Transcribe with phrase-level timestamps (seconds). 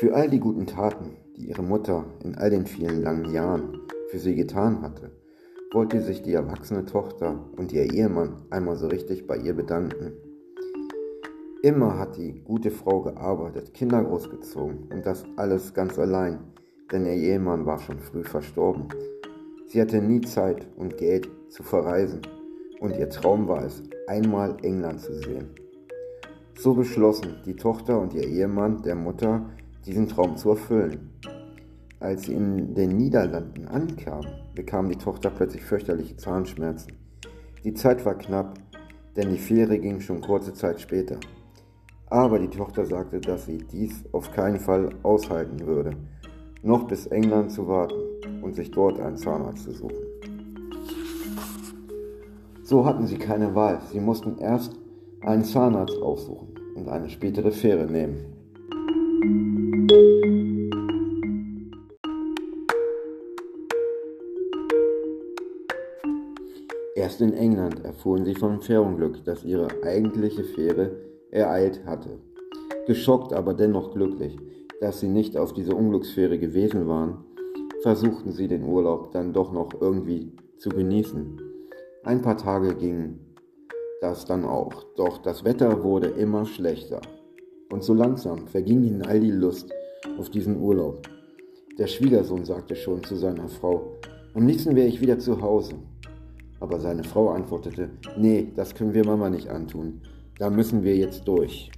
[0.00, 4.18] Für all die guten Taten, die ihre Mutter in all den vielen langen Jahren für
[4.18, 5.10] sie getan hatte,
[5.74, 10.14] wollte sich die erwachsene Tochter und ihr Ehemann einmal so richtig bei ihr bedanken.
[11.60, 16.38] Immer hat die gute Frau gearbeitet, Kinder großgezogen und das alles ganz allein,
[16.90, 18.88] denn ihr Ehemann war schon früh verstorben.
[19.66, 22.22] Sie hatte nie Zeit und Geld zu verreisen
[22.80, 25.50] und ihr Traum war es, einmal England zu sehen.
[26.58, 29.50] So beschlossen die Tochter und ihr Ehemann der Mutter,
[29.86, 31.10] diesen Traum zu erfüllen.
[32.00, 36.92] Als sie in den Niederlanden ankam, bekam die Tochter plötzlich fürchterliche Zahnschmerzen.
[37.64, 38.54] Die Zeit war knapp,
[39.16, 41.18] denn die Fähre ging schon kurze Zeit später.
[42.06, 45.92] Aber die Tochter sagte, dass sie dies auf keinen Fall aushalten würde,
[46.62, 47.94] noch bis England zu warten
[48.42, 49.96] und sich dort einen Zahnarzt zu suchen.
[52.62, 54.74] So hatten sie keine Wahl, sie mussten erst
[55.22, 58.39] einen Zahnarzt aufsuchen und eine spätere Fähre nehmen.
[67.20, 70.92] Erst in England erfuhren sie vom Fährunglück, das ihre eigentliche Fähre
[71.30, 72.18] ereilt hatte.
[72.86, 74.38] Geschockt, aber dennoch glücklich,
[74.80, 77.22] dass sie nicht auf dieser Unglücksfähre gewesen waren,
[77.82, 81.38] versuchten sie den Urlaub dann doch noch irgendwie zu genießen.
[82.04, 83.36] Ein paar Tage gingen
[84.00, 87.02] das dann auch, doch das Wetter wurde immer schlechter.
[87.70, 89.70] Und so langsam verging ihnen all die Lust
[90.18, 91.02] auf diesen Urlaub.
[91.76, 93.98] Der Schwiegersohn sagte schon zu seiner Frau,
[94.32, 95.74] am liebsten wäre ich wieder zu Hause.
[96.60, 100.02] Aber seine Frau antwortete, nee, das können wir Mama nicht antun.
[100.38, 101.70] Da müssen wir jetzt durch.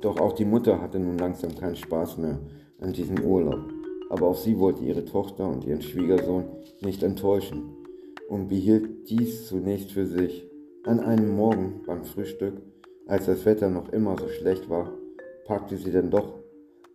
[0.00, 2.38] Doch auch die Mutter hatte nun langsam keinen Spaß mehr
[2.80, 3.72] an diesem Urlaub.
[4.08, 6.44] Aber auch sie wollte ihre Tochter und ihren Schwiegersohn
[6.80, 7.74] nicht enttäuschen
[8.28, 10.48] und behielt dies zunächst für sich.
[10.84, 12.62] An einem Morgen beim Frühstück,
[13.08, 14.92] als das Wetter noch immer so schlecht war,
[15.44, 16.45] packte sie dann doch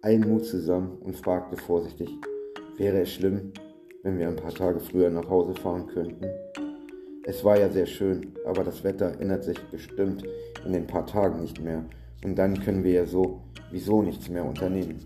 [0.03, 2.09] allen Mut zusammen und fragte vorsichtig,
[2.78, 3.53] wäre es schlimm,
[4.01, 6.25] wenn wir ein paar Tage früher nach Hause fahren könnten?
[7.23, 10.23] Es war ja sehr schön, aber das Wetter ändert sich bestimmt
[10.66, 11.85] in den paar Tagen nicht mehr
[12.23, 15.00] und dann können wir ja so wieso nichts mehr unternehmen.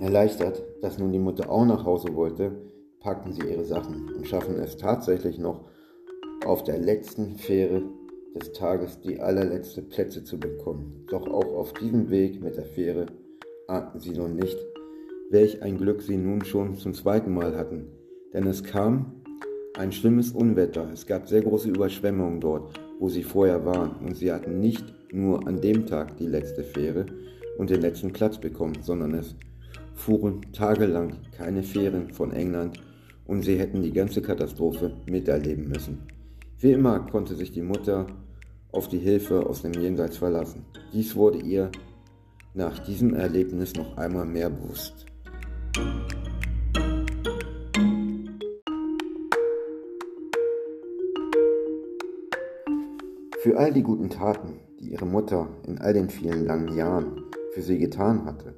[0.00, 2.52] Erleichtert, dass nun die Mutter auch nach Hause wollte,
[3.02, 5.64] packen sie ihre Sachen und schaffen es tatsächlich noch,
[6.44, 7.82] auf der letzten Fähre
[8.34, 11.04] des Tages die allerletzte Plätze zu bekommen.
[11.08, 13.06] Doch auch auf diesem Weg mit der Fähre
[13.68, 14.56] ahnten sie nun nicht,
[15.30, 17.86] welch ein Glück sie nun schon zum zweiten Mal hatten.
[18.32, 19.22] Denn es kam
[19.76, 20.88] ein schlimmes Unwetter.
[20.92, 23.96] Es gab sehr große Überschwemmungen dort, wo sie vorher waren.
[24.04, 27.06] Und sie hatten nicht nur an dem Tag die letzte Fähre
[27.58, 29.34] und den letzten Platz bekommen, sondern es
[29.94, 32.80] fuhren tagelang keine Fähren von England
[33.32, 36.02] und sie hätten die ganze Katastrophe miterleben müssen.
[36.58, 38.06] Wie immer konnte sich die Mutter
[38.72, 40.66] auf die Hilfe aus dem Jenseits verlassen.
[40.92, 41.72] Dies wurde ihr
[42.52, 45.06] nach diesem Erlebnis noch einmal mehr bewusst.
[53.38, 57.22] Für all die guten Taten, die ihre Mutter in all den vielen langen Jahren
[57.54, 58.54] für sie getan hatte,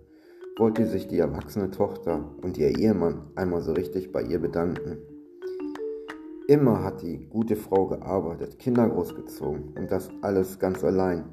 [0.56, 4.98] wollte sich die erwachsene Tochter und ihr Ehemann einmal so richtig bei ihr bedanken.
[6.46, 11.24] Immer hat die gute Frau gearbeitet, Kinder großgezogen und das alles ganz allein,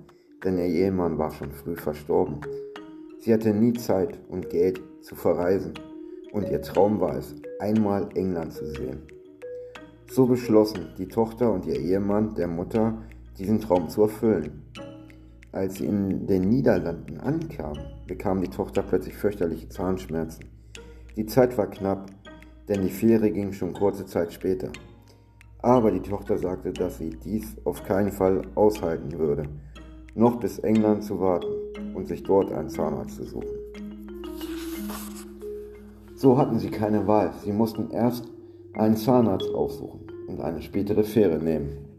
[0.43, 2.41] denn ihr Ehemann war schon früh verstorben.
[3.19, 5.73] Sie hatte nie Zeit und Geld zu verreisen
[6.31, 9.03] und ihr Traum war es, einmal England zu sehen.
[10.09, 12.97] So beschlossen die Tochter und ihr Ehemann der Mutter,
[13.37, 14.63] diesen Traum zu erfüllen.
[15.53, 20.45] Als sie in den Niederlanden ankam, bekam die Tochter plötzlich fürchterliche Zahnschmerzen.
[21.17, 22.09] Die Zeit war knapp,
[22.69, 24.71] denn die Fähre ging schon kurze Zeit später.
[25.61, 29.43] Aber die Tochter sagte, dass sie dies auf keinen Fall aushalten würde,
[30.15, 31.47] noch bis England zu warten
[31.95, 33.49] und sich dort einen Zahnarzt zu suchen.
[36.15, 38.25] So hatten sie keine Wahl, sie mussten erst
[38.73, 41.91] einen Zahnarzt aufsuchen und eine spätere Fähre nehmen.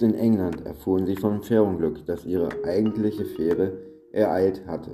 [0.00, 3.72] Erst in England erfuhren sie vom Fährunglück, das ihre eigentliche Fähre
[4.12, 4.92] ereilt hatte.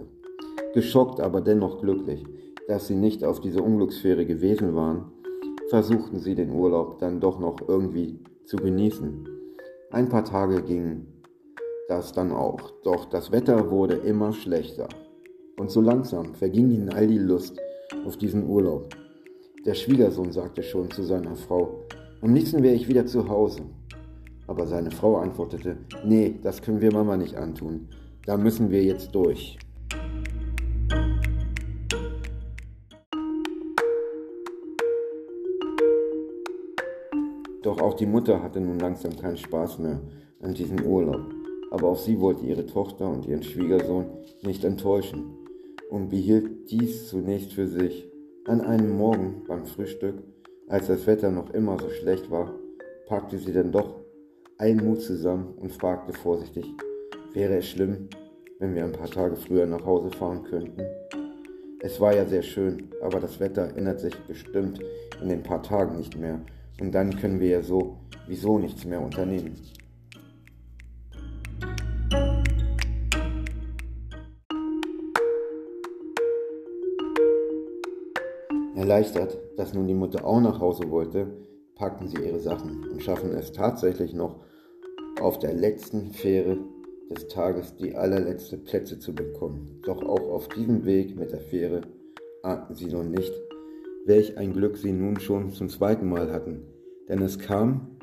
[0.74, 2.24] Geschockt, aber dennoch glücklich,
[2.66, 5.12] dass sie nicht auf dieser Unglücksfähre gewesen waren,
[5.68, 9.28] versuchten sie den Urlaub dann doch noch irgendwie zu genießen.
[9.92, 11.06] Ein paar Tage gingen
[11.86, 14.88] das dann auch, doch das Wetter wurde immer schlechter.
[15.56, 17.56] Und so langsam verging ihnen all die Lust
[18.04, 18.88] auf diesen Urlaub.
[19.64, 21.84] Der Schwiegersohn sagte schon zu seiner Frau,
[22.22, 23.62] Am liebsten wäre ich wieder zu Hause.
[24.46, 27.88] Aber seine Frau antwortete, nee, das können wir Mama nicht antun.
[28.24, 29.58] Da müssen wir jetzt durch.
[37.62, 40.00] Doch auch die Mutter hatte nun langsam keinen Spaß mehr
[40.40, 41.34] an diesem Urlaub.
[41.72, 44.06] Aber auch sie wollte ihre Tochter und ihren Schwiegersohn
[44.42, 45.36] nicht enttäuschen
[45.90, 48.08] und behielt dies zunächst für sich.
[48.44, 50.22] An einem Morgen beim Frühstück,
[50.68, 52.54] als das Wetter noch immer so schlecht war,
[53.08, 54.05] packte sie dann doch
[54.58, 56.64] allen Mut zusammen und fragte vorsichtig,
[57.34, 58.08] wäre es schlimm,
[58.58, 60.82] wenn wir ein paar Tage früher nach Hause fahren könnten?
[61.80, 64.80] Es war ja sehr schön, aber das Wetter ändert sich bestimmt
[65.20, 66.40] in den paar Tagen nicht mehr
[66.80, 67.98] und dann können wir ja so
[68.28, 69.54] wieso nichts mehr unternehmen.
[78.74, 81.26] Erleichtert, dass nun die Mutter auch nach Hause wollte,
[81.76, 84.40] packen sie ihre Sachen und schaffen es tatsächlich noch,
[85.20, 86.58] auf der letzten Fähre
[87.10, 89.80] des Tages die allerletzte Plätze zu bekommen.
[89.84, 91.82] Doch auch auf diesem Weg mit der Fähre
[92.42, 93.32] ahnten sie noch nicht,
[94.04, 96.62] welch ein Glück sie nun schon zum zweiten Mal hatten.
[97.08, 97.96] Denn es kam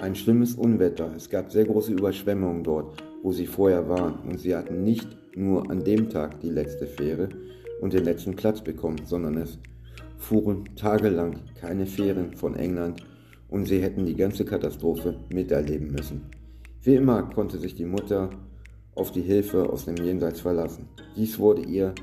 [0.00, 1.12] ein schlimmes Unwetter.
[1.16, 4.20] Es gab sehr große Überschwemmungen dort, wo sie vorher waren.
[4.28, 7.28] Und sie hatten nicht nur an dem Tag die letzte Fähre
[7.80, 9.58] und den letzten Platz bekommen, sondern es
[10.18, 13.04] fuhren tagelang keine Fähren von England
[13.48, 16.22] und sie hätten die ganze Katastrophe miterleben müssen.
[16.82, 18.30] Wie immer konnte sich die Mutter
[18.94, 20.88] auf die Hilfe aus dem Jenseits verlassen.
[21.16, 21.94] Dies wurde ihr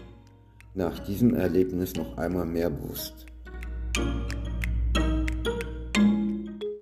[0.74, 3.26] nach diesem Erlebnis noch einmal mehr bewusst.